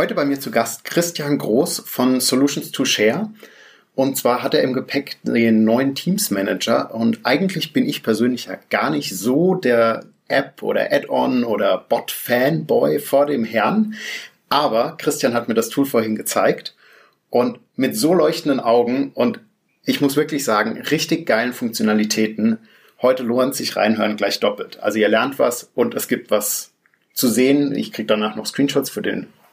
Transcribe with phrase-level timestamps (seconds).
[0.00, 3.28] Heute bei mir zu Gast Christian Groß von Solutions to Share.
[3.94, 6.94] Und zwar hat er im Gepäck den neuen Teams Manager.
[6.94, 12.98] Und eigentlich bin ich persönlich ja gar nicht so der App oder Add-on oder Bot-Fanboy
[12.98, 13.92] vor dem Herrn.
[14.48, 16.74] Aber Christian hat mir das Tool vorhin gezeigt.
[17.28, 19.40] Und mit so leuchtenden Augen und
[19.84, 22.56] ich muss wirklich sagen, richtig geilen Funktionalitäten.
[23.02, 24.78] Heute lohnt sich reinhören gleich doppelt.
[24.80, 26.72] Also ihr lernt was und es gibt was
[27.12, 27.76] zu sehen.
[27.76, 29.26] Ich kriege danach noch Screenshots für den.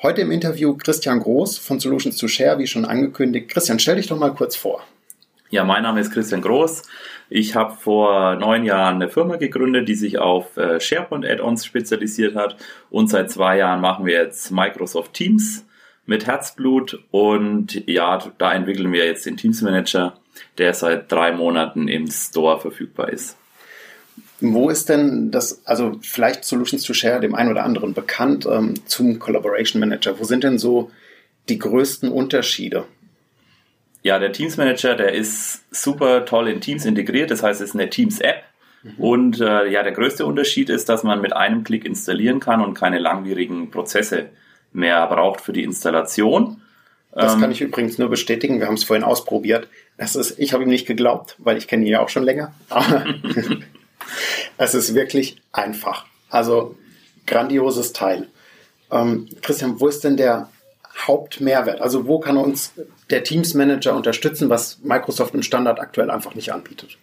[0.00, 3.48] Heute im Interview Christian Groß von Solutions to Share, wie schon angekündigt.
[3.48, 4.86] Christian, stell dich doch mal kurz vor.
[5.50, 6.84] Ja, mein Name ist Christian Groß.
[7.30, 12.36] Ich habe vor neun Jahren eine Firma gegründet, die sich auf äh, SharePoint Add-ons spezialisiert
[12.36, 12.56] hat.
[12.90, 15.66] Und seit zwei Jahren machen wir jetzt Microsoft Teams
[16.06, 17.02] mit Herzblut.
[17.10, 20.16] Und ja, da entwickeln wir jetzt den Teams Manager,
[20.58, 23.36] der seit drei Monaten im Store verfügbar ist.
[24.40, 28.74] Wo ist denn das, also vielleicht Solutions to Share dem einen oder anderen bekannt ähm,
[28.86, 30.18] zum Collaboration Manager?
[30.18, 30.90] Wo sind denn so
[31.48, 32.84] die größten Unterschiede?
[34.02, 37.30] Ja, der Teams Manager, der ist super toll in Teams integriert.
[37.30, 38.44] Das heißt, es ist eine Teams-App.
[38.82, 38.94] Mhm.
[38.98, 42.74] Und äh, ja, der größte Unterschied ist, dass man mit einem Klick installieren kann und
[42.74, 44.26] keine langwierigen Prozesse
[44.72, 46.62] mehr braucht für die Installation.
[47.10, 48.60] Das ähm, kann ich übrigens nur bestätigen.
[48.60, 49.66] Wir haben es vorhin ausprobiert.
[49.96, 52.54] Das ist, ich habe ihm nicht geglaubt, weil ich kenne ihn ja auch schon länger.
[54.56, 56.06] Es ist wirklich einfach.
[56.30, 56.76] Also
[57.26, 58.28] grandioses Teil.
[58.90, 60.48] Ähm, Christian, wo ist denn der
[61.06, 61.80] Hauptmehrwert?
[61.80, 62.72] Also wo kann uns
[63.10, 66.98] der Teams Manager unterstützen, was Microsoft im Standard aktuell einfach nicht anbietet?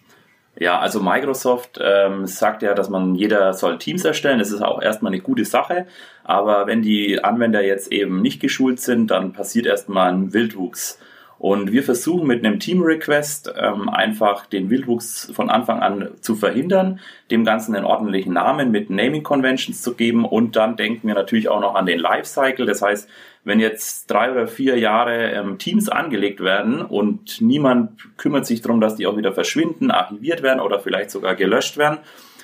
[0.57, 4.39] Ja, also Microsoft ähm, sagt ja, dass man jeder soll Teams erstellen.
[4.39, 5.85] Das ist auch erstmal eine gute Sache.
[6.23, 10.97] Aber wenn die Anwender jetzt eben nicht geschult sind, dann passiert erstmal ein Wildwuchs.
[11.37, 16.35] Und wir versuchen mit einem Team Request ähm, einfach den Wildwuchs von Anfang an zu
[16.35, 21.15] verhindern, dem Ganzen einen ordentlichen Namen mit Naming Conventions zu geben und dann denken wir
[21.15, 22.65] natürlich auch noch an den Lifecycle.
[22.65, 23.09] Das heißt,
[23.43, 28.79] wenn jetzt drei oder vier Jahre ähm, Teams angelegt werden und niemand kümmert sich darum,
[28.79, 31.99] dass die auch wieder verschwinden, archiviert werden oder vielleicht sogar gelöscht werden,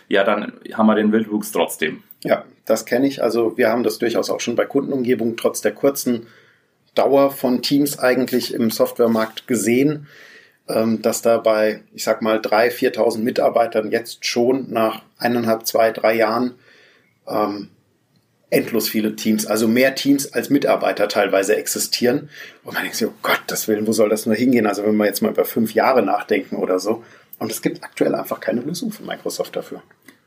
[0.09, 2.03] ja, dann haben wir den Wildwuchs trotzdem.
[2.23, 3.23] Ja, das kenne ich.
[3.23, 6.27] Also wir haben das durchaus auch schon bei Kundenumgebungen trotz der kurzen
[6.95, 10.07] Dauer von Teams eigentlich im Softwaremarkt gesehen,
[10.67, 15.91] ähm, dass da bei, ich sag mal, 3.000, 4.000 Mitarbeitern jetzt schon nach eineinhalb, zwei,
[15.91, 16.55] drei Jahren
[17.27, 17.69] ähm,
[18.49, 22.29] endlos viele Teams, also mehr Teams als Mitarbeiter teilweise existieren.
[22.63, 24.67] Und man denkt sich, oh Gott, das Willen, wo soll das nur hingehen?
[24.67, 27.03] Also wenn wir jetzt mal über fünf Jahre nachdenken oder so.
[27.39, 29.81] Und es gibt aktuell einfach keine Lösung von Microsoft dafür.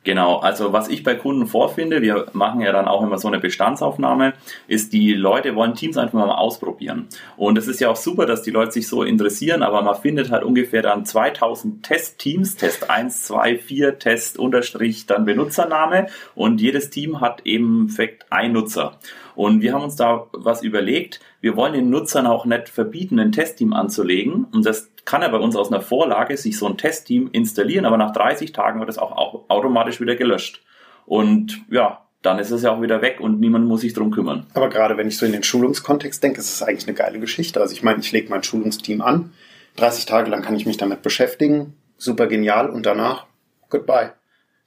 [0.05, 3.41] Genau, also was ich bei Kunden vorfinde, wir machen ja dann auch immer so eine
[3.41, 4.35] Bestandsaufnahme,
[4.69, 7.09] ist, die Leute wollen Teams einfach mal ausprobieren.
[7.39, 10.31] Und es ist ja auch super, dass die Leute sich so interessieren, aber man findet
[10.31, 16.91] halt ungefähr dann 2000 Testteams, Test 1, 2, 4, Test Unterstrich, dann Benutzername und jedes
[16.91, 18.99] Team hat eben Effekt ein Nutzer.
[19.35, 21.21] Und wir haben uns da was überlegt.
[21.41, 24.47] Wir wollen den Nutzern auch nicht verbieten, ein Testteam anzulegen.
[24.53, 27.97] Und das kann er bei uns aus einer Vorlage sich so ein Testteam installieren, aber
[27.97, 30.63] nach 30 Tagen wird es auch automatisch wieder gelöscht.
[31.07, 34.47] Und ja, dann ist es ja auch wieder weg und niemand muss sich drum kümmern.
[34.55, 37.61] Aber gerade wenn ich so in den Schulungskontext denke, ist es eigentlich eine geile Geschichte.
[37.61, 39.33] Also ich meine, ich lege mein Schulungsteam an,
[39.77, 43.27] 30 Tage lang kann ich mich damit beschäftigen, super genial und danach
[43.69, 44.13] goodbye.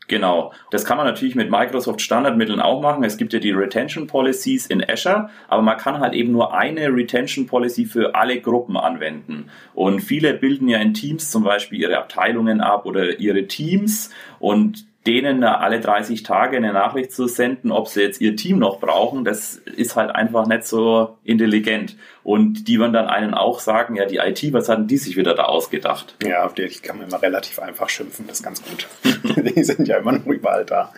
[0.08, 0.54] Genau.
[0.72, 3.04] Das kann man natürlich mit Microsoft Standardmitteln auch machen.
[3.04, 6.88] Es gibt ja die Retention Policies in Azure, aber man kann halt eben nur eine
[6.88, 9.50] Retention Policy für alle Gruppen anwenden.
[9.74, 14.86] Und viele bilden ja in Teams zum Beispiel ihre Abteilungen ab oder ihre Teams und
[15.08, 19.24] denen alle 30 Tage eine Nachricht zu senden, ob sie jetzt ihr Team noch brauchen,
[19.24, 21.96] das ist halt einfach nicht so intelligent.
[22.24, 25.34] Und die werden dann einen auch sagen, ja, die IT, was hatten die sich wieder
[25.34, 26.16] da ausgedacht?
[26.24, 28.88] Ja, auf die kann man immer relativ einfach schimpfen, das ist ganz gut.
[29.56, 30.94] die sind ja immer noch überall da.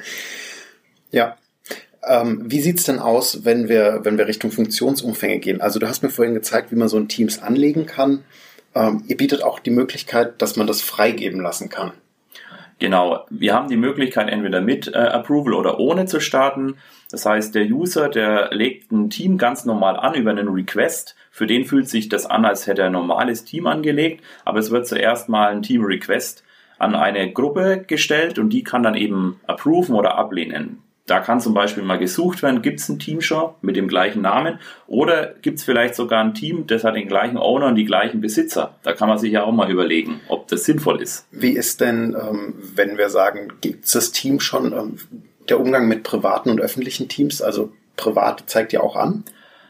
[1.12, 1.38] Ja.
[2.08, 5.62] Ähm, wie sieht's denn aus, wenn wir, wenn wir Richtung Funktionsumfänge gehen?
[5.62, 8.24] Also du hast mir vorhin gezeigt, wie man so ein Teams anlegen kann.
[8.74, 11.92] Ähm, ihr bietet auch die Möglichkeit, dass man das freigeben lassen kann.
[12.80, 16.78] Genau, wir haben die Möglichkeit, entweder mit äh, Approval oder ohne zu starten.
[17.12, 21.16] Das heißt, der User, der legt ein Team ganz normal an über einen Request.
[21.30, 24.72] Für den fühlt sich das an, als hätte er ein normales Team angelegt, aber es
[24.72, 26.44] wird zuerst mal ein Team-Request
[26.78, 30.82] an eine Gruppe gestellt und die kann dann eben approven oder ablehnen.
[31.10, 34.22] Da kann zum Beispiel mal gesucht werden, gibt es ein Team schon mit dem gleichen
[34.22, 37.86] Namen oder gibt es vielleicht sogar ein Team, das hat den gleichen Owner und die
[37.86, 38.76] gleichen Besitzer.
[38.84, 41.26] Da kann man sich ja auch mal überlegen, ob das sinnvoll ist.
[41.32, 44.98] Wie ist denn, ähm, wenn wir sagen, gibt es das Team schon, ähm,
[45.48, 47.42] der Umgang mit privaten und öffentlichen Teams?
[47.42, 49.24] Also privat zeigt ja auch an.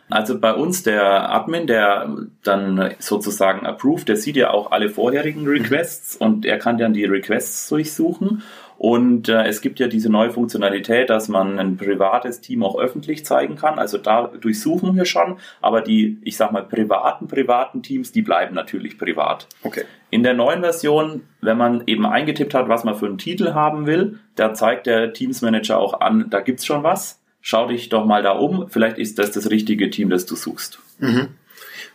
[0.10, 5.48] Also bei uns der Admin, der dann sozusagen approved, der sieht ja auch alle vorherigen
[5.48, 6.26] Requests mhm.
[6.26, 8.44] und er kann dann die Requests durchsuchen
[8.80, 13.26] und äh, es gibt ja diese neue Funktionalität, dass man ein privates Team auch öffentlich
[13.26, 13.78] zeigen kann.
[13.78, 18.56] Also da durchsuchen wir schon, aber die, ich sag mal, privaten, privaten Teams, die bleiben
[18.56, 19.48] natürlich privat.
[19.64, 19.84] Okay.
[20.12, 23.86] In der neuen Version, wenn man eben eingetippt hat, was man für einen Titel haben
[23.86, 27.19] will, da zeigt der Teams Manager auch an, da gibt's schon was.
[27.42, 28.70] Schau dich doch mal da um.
[28.70, 30.80] Vielleicht ist das das richtige Team, das du suchst.
[31.00, 31.30] Mhm.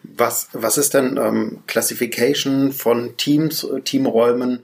[0.02, 4.60] Was, was ist denn ähm, Classification von Teams, äh, Teamräumen?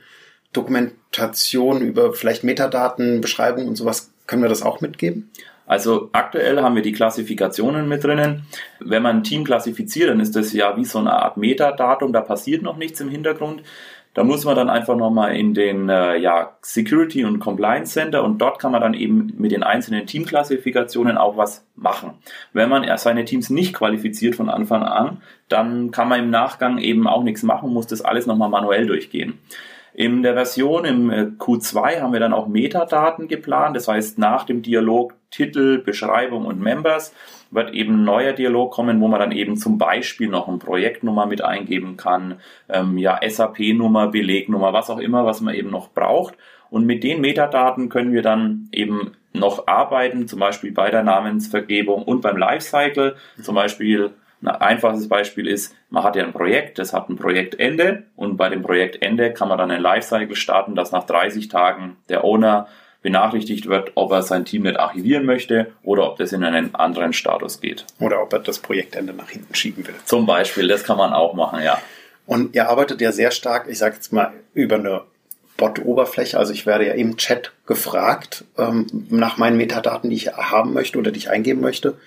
[0.53, 5.31] Dokumentation über vielleicht Metadaten, Beschreibungen und sowas, können wir das auch mitgeben?
[5.67, 8.47] Also aktuell haben wir die Klassifikationen mit drinnen.
[8.81, 12.23] Wenn man ein Team klassifiziert, dann ist das ja wie so eine Art Metadatum, da
[12.23, 13.63] passiert noch nichts im Hintergrund.
[14.13, 18.39] Da muss man dann einfach nochmal in den äh, ja, Security und Compliance Center und
[18.39, 22.15] dort kann man dann eben mit den einzelnen Teamklassifikationen auch was machen.
[22.53, 27.07] Wenn man seine Teams nicht qualifiziert von Anfang an, dann kann man im Nachgang eben
[27.07, 29.39] auch nichts machen, muss das alles nochmal manuell durchgehen.
[29.95, 33.77] In der Version im äh, Q2 haben wir dann auch Metadaten geplant.
[33.77, 37.15] Das heißt, nach dem Dialog Titel, Beschreibung und Members
[37.51, 41.27] wird eben ein neuer Dialog kommen, wo man dann eben zum Beispiel noch eine Projektnummer
[41.27, 46.35] mit eingeben kann, ähm, ja, SAP-Nummer, Belegnummer, was auch immer, was man eben noch braucht.
[46.71, 52.03] Und mit den Metadaten können wir dann eben noch arbeiten, zum Beispiel bei der Namensvergebung
[52.03, 53.17] und beim Lifecycle.
[53.43, 58.05] Zum Beispiel ein einfaches Beispiel ist, man hat ja ein Projekt, das hat ein Projektende
[58.17, 62.25] und bei dem Projektende kann man dann ein Lifecycle starten, dass nach 30 Tagen der
[62.25, 62.67] Owner
[63.03, 67.13] benachrichtigt wird, ob er sein Team nicht archivieren möchte oder ob das in einen anderen
[67.13, 67.87] Status geht.
[67.99, 69.95] Oder ob er das Projektende nach hinten schieben will.
[70.05, 71.81] Zum Beispiel, das kann man auch machen, ja.
[72.27, 75.03] Und ihr arbeitet ja sehr stark, ich sage jetzt mal, über eine
[75.57, 76.39] Bot-Oberfläche.
[76.39, 80.99] Also ich werde ja im Chat gefragt ähm, nach meinen Metadaten, die ich haben möchte
[80.99, 81.99] oder die ich eingeben möchte.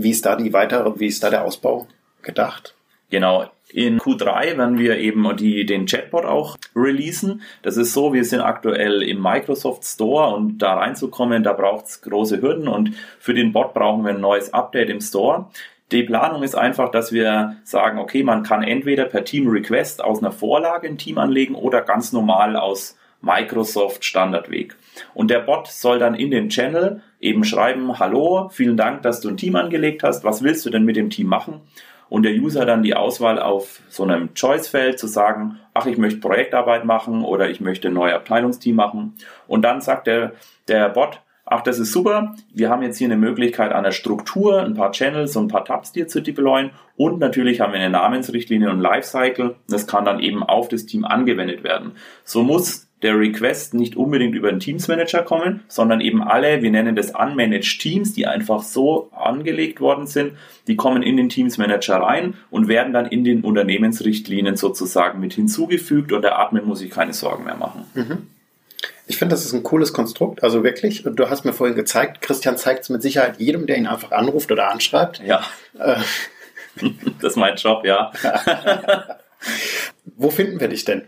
[0.00, 1.88] Wie ist da die weitere, wie ist da der Ausbau
[2.22, 2.76] gedacht?
[3.10, 3.50] Genau.
[3.70, 7.42] In Q3 werden wir eben die, den Chatbot auch releasen.
[7.62, 12.00] Das ist so, wir sind aktuell im Microsoft Store und da reinzukommen, da braucht es
[12.00, 15.46] große Hürden und für den Bot brauchen wir ein neues Update im Store.
[15.90, 20.20] Die Planung ist einfach, dass wir sagen, okay, man kann entweder per Team Request aus
[20.20, 24.76] einer Vorlage ein Team anlegen oder ganz normal aus Microsoft Standardweg.
[25.14, 29.28] Und der Bot soll dann in den Channel eben schreiben, hallo, vielen Dank, dass du
[29.28, 31.60] ein Team angelegt hast, was willst du denn mit dem Team machen?
[32.08, 36.20] Und der User dann die Auswahl auf so einem Choice-Feld zu sagen, ach, ich möchte
[36.20, 39.14] Projektarbeit machen oder ich möchte ein neues Abteilungsteam machen.
[39.46, 40.32] Und dann sagt der,
[40.68, 44.74] der Bot, ach, das ist super, wir haben jetzt hier eine Möglichkeit der Struktur, ein
[44.74, 48.70] paar Channels und ein paar Tabs dir zu deployen und natürlich haben wir eine Namensrichtlinie
[48.70, 49.56] und Lifecycle.
[49.68, 51.92] Das kann dann eben auf das Team angewendet werden.
[52.24, 56.70] So muss der Request nicht unbedingt über den Teams Manager kommen, sondern eben alle, wir
[56.70, 60.32] nennen das Unmanaged Teams, die einfach so angelegt worden sind,
[60.66, 65.34] die kommen in den Teams Manager rein und werden dann in den Unternehmensrichtlinien sozusagen mit
[65.34, 67.84] hinzugefügt und der Admin muss sich keine Sorgen mehr machen.
[67.94, 68.26] Mhm.
[69.06, 70.42] Ich finde, das ist ein cooles Konstrukt.
[70.42, 73.86] Also wirklich, du hast mir vorhin gezeigt, Christian zeigt es mit Sicherheit jedem, der ihn
[73.86, 75.22] einfach anruft oder anschreibt.
[75.24, 75.42] Ja.
[75.78, 75.96] Äh.
[77.20, 78.12] das ist mein Job, ja.
[80.16, 81.02] Wo finden wir dich denn?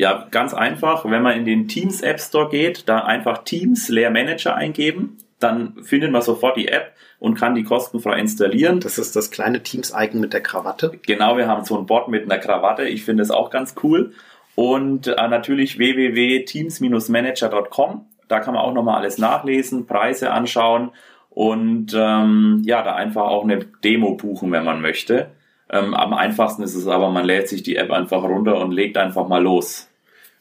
[0.00, 4.10] Ja, ganz einfach, wenn man in den Teams App Store geht, da einfach Teams Leer
[4.10, 8.80] Manager eingeben, dann findet man sofort die App und kann die kostenfrei installieren.
[8.80, 10.98] Das ist das kleine Teams-Icon mit der Krawatte.
[11.04, 12.84] Genau, wir haben so ein Bot mit einer Krawatte.
[12.84, 14.14] Ich finde es auch ganz cool.
[14.54, 18.06] Und äh, natürlich www.teams-manager.com.
[18.26, 20.92] Da kann man auch nochmal alles nachlesen, Preise anschauen
[21.28, 25.32] und ähm, ja, da einfach auch eine Demo buchen, wenn man möchte.
[25.68, 28.96] Ähm, am einfachsten ist es aber, man lädt sich die App einfach runter und legt
[28.96, 29.88] einfach mal los.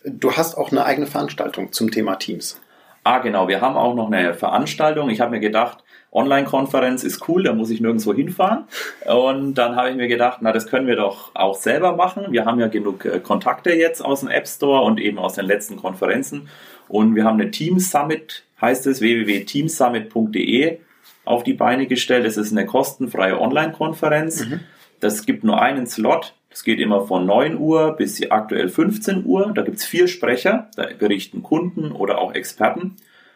[0.03, 2.59] Du hast auch eine eigene Veranstaltung zum Thema Teams.
[3.03, 3.47] Ah, genau.
[3.47, 5.09] Wir haben auch noch eine Veranstaltung.
[5.09, 8.65] Ich habe mir gedacht, Online-Konferenz ist cool, da muss ich nirgendwo hinfahren.
[9.05, 12.27] Und dann habe ich mir gedacht, na, das können wir doch auch selber machen.
[12.31, 15.45] Wir haben ja genug äh, Kontakte jetzt aus dem App Store und eben aus den
[15.45, 16.49] letzten Konferenzen.
[16.87, 20.79] Und wir haben eine Teams Summit, heißt es, www.teamsummit.de
[21.25, 22.25] auf die Beine gestellt.
[22.25, 24.45] Das ist eine kostenfreie Online-Konferenz.
[24.45, 24.61] Mhm.
[24.99, 29.51] Das gibt nur einen Slot das geht immer von 9 Uhr bis aktuell 15 Uhr.
[29.53, 32.95] Da gibt's vier Sprecher, da berichten Kunden oder auch Experten.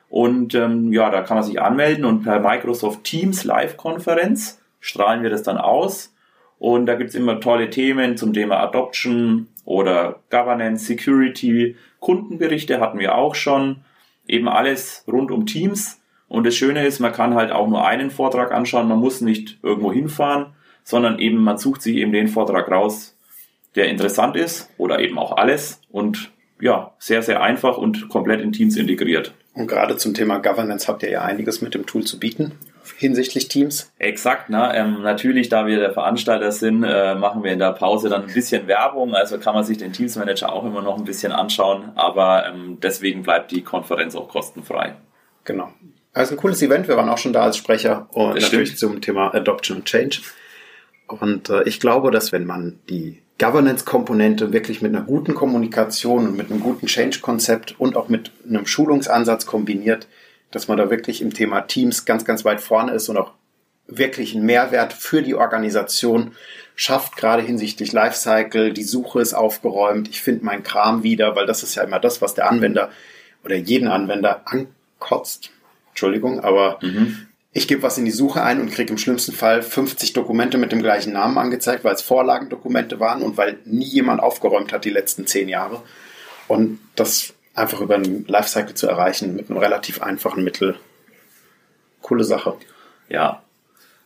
[0.10, 5.30] Und ähm, ja, da kann man sich anmelden und per Microsoft Teams Live-Konferenz strahlen wir
[5.30, 6.14] das dann aus.
[6.60, 13.16] Und da gibt's immer tolle Themen zum Thema Adoption oder Governance, Security, Kundenberichte hatten wir
[13.16, 13.78] auch schon.
[14.28, 16.02] Eben alles rund um Teams.
[16.28, 19.60] Und das Schöne ist, man kann halt auch nur einen Vortrag anschauen, man muss nicht
[19.62, 20.48] irgendwo hinfahren,
[20.84, 23.16] sondern eben man sucht sich eben den Vortrag raus,
[23.76, 28.52] der interessant ist oder eben auch alles und ja, sehr, sehr einfach und komplett in
[28.52, 29.34] Teams integriert.
[29.54, 32.54] Und gerade zum Thema Governance habt ihr ja einiges mit dem Tool zu bieten
[32.98, 33.92] hinsichtlich Teams.
[33.98, 34.72] Exakt, ne?
[34.76, 38.34] Ähm, natürlich, da wir der Veranstalter sind, äh, machen wir in der Pause dann ein
[38.34, 41.92] bisschen Werbung, also kann man sich den Teams Manager auch immer noch ein bisschen anschauen,
[41.96, 44.96] aber ähm, deswegen bleibt die Konferenz auch kostenfrei.
[45.46, 45.70] Genau.
[46.14, 48.80] Also ein cooles Event, wir waren auch schon da als Sprecher und Das natürlich stimmt.
[48.80, 50.20] zum Thema Adoption und Change.
[51.20, 56.38] Und äh, ich glaube, dass wenn man die Governance-Komponente wirklich mit einer guten Kommunikation und
[56.38, 60.08] mit einem guten Change-Konzept und auch mit einem Schulungsansatz kombiniert,
[60.52, 63.32] dass man da wirklich im Thema Teams ganz, ganz weit vorne ist und auch
[63.88, 66.32] wirklich einen Mehrwert für die Organisation
[66.76, 68.72] schafft, gerade hinsichtlich Lifecycle.
[68.72, 70.08] Die Suche ist aufgeräumt.
[70.10, 72.90] Ich finde meinen Kram wieder, weil das ist ja immer das, was der Anwender
[73.44, 75.52] oder jeden Anwender ankotzt.
[75.90, 76.80] Entschuldigung, aber
[77.54, 80.72] ich gebe was in die Suche ein und kriege im schlimmsten Fall 50 Dokumente mit
[80.72, 84.90] dem gleichen Namen angezeigt, weil es Vorlagendokumente waren und weil nie jemand aufgeräumt hat die
[84.90, 85.84] letzten zehn Jahre.
[86.48, 90.76] Und das einfach über einen Lifecycle zu erreichen mit einem relativ einfachen Mittel.
[92.02, 92.56] Coole Sache.
[93.08, 93.44] Ja.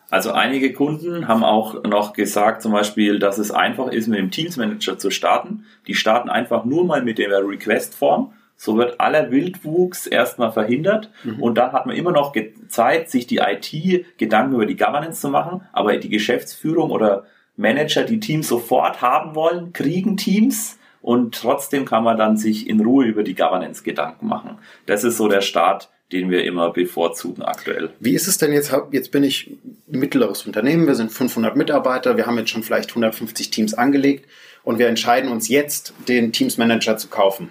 [0.10, 4.32] Also einige Kunden haben auch noch gesagt, zum Beispiel, dass es einfach ist, mit dem
[4.32, 5.66] Teams Manager zu starten.
[5.88, 8.34] Die starten einfach nur mal mit der Request-Form.
[8.58, 12.36] So wird aller Wildwuchs erstmal verhindert und dann hat man immer noch
[12.68, 18.04] Zeit, sich die IT Gedanken über die Governance zu machen, aber die Geschäftsführung oder Manager,
[18.04, 23.06] die Teams sofort haben wollen, kriegen Teams und trotzdem kann man dann sich in Ruhe
[23.06, 24.58] über die Governance Gedanken machen.
[24.88, 27.92] Das ist so der Start, den wir immer bevorzugen aktuell.
[28.00, 28.74] Wie ist es denn jetzt?
[28.92, 29.52] Jetzt bin ich
[29.92, 34.28] ein mittleres Unternehmen, wir sind 500 Mitarbeiter, wir haben jetzt schon vielleicht 150 Teams angelegt
[34.64, 37.50] und wir entscheiden uns jetzt, den Teams Manager zu kaufen.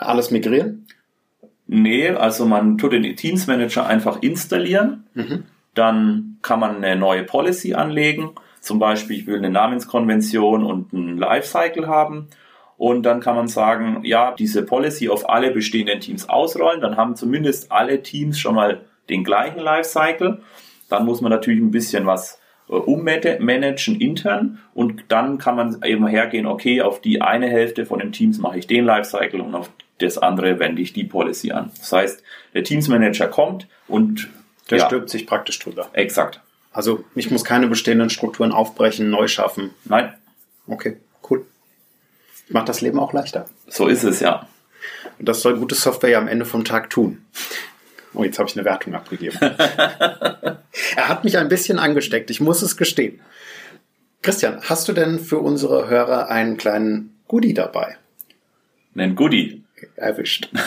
[0.00, 0.86] Alles migrieren?
[1.66, 5.04] Nee, also man tut den Teams Manager einfach installieren.
[5.74, 8.30] Dann kann man eine neue Policy anlegen.
[8.60, 12.28] Zum Beispiel, ich will eine Namenskonvention und einen Lifecycle haben.
[12.76, 16.80] Und dann kann man sagen, ja, diese Policy auf alle bestehenden Teams ausrollen.
[16.80, 20.40] Dann haben zumindest alle Teams schon mal den gleichen Lifecycle.
[20.88, 26.06] Dann muss man natürlich ein bisschen was äh, ummanagen intern und dann kann man eben
[26.06, 29.70] hergehen, okay, auf die eine Hälfte von den Teams mache ich den Lifecycle und auf
[30.00, 31.70] das andere wende ich die Policy an.
[31.78, 32.22] Das heißt,
[32.54, 34.28] der Teams Manager kommt und
[34.70, 35.88] Der ja, stülpt sich praktisch drüber.
[35.92, 36.40] exakt.
[36.72, 39.70] Also ich muss keine bestehenden Strukturen aufbrechen, neu schaffen.
[39.84, 40.14] Nein,
[40.66, 41.44] Okay, cool.
[42.48, 43.46] Macht das Leben auch leichter.
[43.68, 44.46] so ist es ja.
[45.18, 47.24] Und das soll gute Software ja am Ende vom Tag tun.
[48.14, 49.36] Oh, jetzt habe ich eine Wertung abgegeben.
[49.40, 53.20] er hat mich ein bisschen angesteckt, ich muss es gestehen.
[54.22, 57.96] Christian, hast du denn für unsere Hörer einen kleinen Goodie dabei?
[58.94, 59.62] Nen Goodie.
[60.00, 60.48] Erwischt.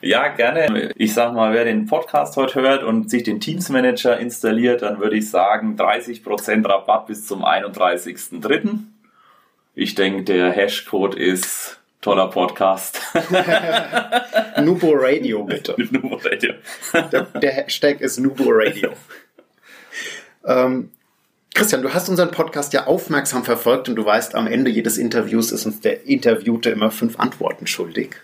[0.00, 0.92] Ja, gerne.
[0.96, 5.00] Ich sag mal, wer den Podcast heute hört und sich den Teams Manager installiert, dann
[5.00, 8.78] würde ich sagen 30% Rabatt bis zum 31.03.
[9.74, 13.00] Ich denke, der Hashcode ist toller Podcast.
[14.62, 15.74] Nubo Radio, bitte.
[15.90, 16.52] Nur Radio.
[17.10, 18.92] Der, der Hashtag ist Nubo Radio.
[20.44, 20.92] ähm,
[21.58, 25.50] Christian, du hast unseren Podcast ja aufmerksam verfolgt und du weißt, am Ende jedes Interviews
[25.50, 28.14] ist uns der Interviewte immer fünf Antworten schuldig.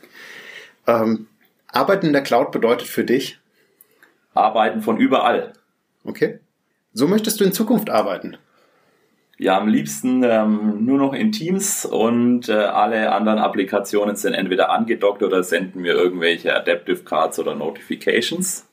[0.87, 1.27] Ähm,
[1.67, 3.41] Arbeiten in der Cloud bedeutet für dich,
[4.35, 5.53] Arbeiten von überall.
[6.05, 6.39] okay,
[6.93, 8.37] so möchtest du in Zukunft arbeiten.
[9.37, 14.71] Ja, am liebsten ähm, nur noch in Teams und äh, alle anderen Applikationen sind entweder
[14.71, 18.65] angedockt oder senden mir irgendwelche Adaptive Cards oder Notifications.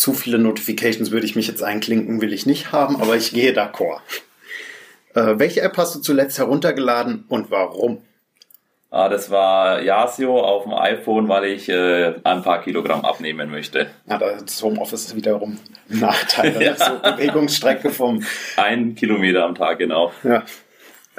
[0.00, 3.52] Zu viele Notifications würde ich mich jetzt einklinken, will ich nicht haben, aber ich gehe
[3.52, 4.00] d'accord.
[5.14, 8.00] Äh, welche App hast du zuletzt heruntergeladen und warum?
[8.88, 13.90] Ah, das war Yasio auf dem iPhone, weil ich äh, ein paar Kilogramm abnehmen möchte.
[14.06, 15.58] Ja, das Homeoffice ist wiederum
[15.90, 16.56] ein Nachteil.
[16.62, 16.76] Ja.
[16.76, 18.24] So Bewegungsstrecke vom,
[18.56, 20.14] Ein Kilometer am Tag, genau.
[20.22, 20.44] ja,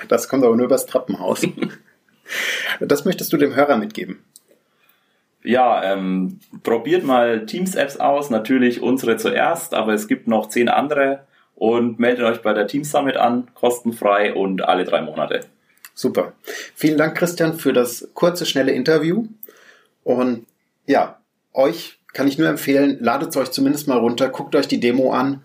[0.08, 1.46] das kommt aber nur übers Treppenhaus.
[2.80, 4.24] Das möchtest du dem Hörer mitgeben.
[5.44, 8.30] Ja, ähm, probiert mal Teams-Apps aus.
[8.30, 11.26] Natürlich unsere zuerst, aber es gibt noch zehn andere.
[11.56, 15.42] Und meldet euch bei der Teams Summit an, kostenfrei und alle drei Monate.
[15.94, 16.34] Super.
[16.74, 19.26] Vielen Dank, Christian, für das kurze, schnelle Interview.
[20.04, 20.48] Und
[20.88, 21.20] ja,
[21.54, 25.14] euch kann ich nur empfehlen, ladet es euch zumindest mal runter, guckt euch die Demo
[25.14, 25.44] an,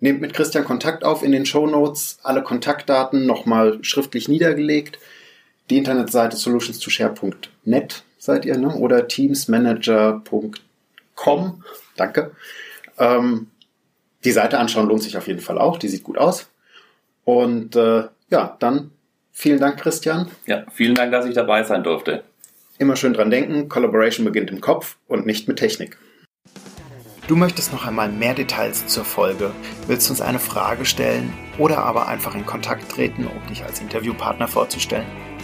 [0.00, 4.98] nehmt mit Christian Kontakt auf in den Show Notes, alle Kontaktdaten nochmal schriftlich niedergelegt.
[5.68, 8.72] Die Internetseite solutions2share.net seid ihr, ne?
[8.76, 11.64] Oder teamsmanager.com.
[11.96, 12.30] Danke.
[12.98, 13.48] Ähm,
[14.22, 15.78] die Seite anschauen lohnt sich auf jeden Fall auch.
[15.78, 16.50] Die sieht gut aus.
[17.24, 18.90] Und äh, ja, dann
[19.32, 20.30] vielen Dank, Christian.
[20.46, 22.22] Ja, vielen Dank, dass ich dabei sein durfte.
[22.78, 25.98] Immer schön dran denken, Collaboration beginnt im Kopf und nicht mit Technik.
[27.26, 29.52] Du möchtest noch einmal mehr Details zur Folge,
[29.86, 34.48] willst uns eine Frage stellen oder aber einfach in Kontakt treten, um dich als Interviewpartner
[34.48, 35.06] vorzustellen?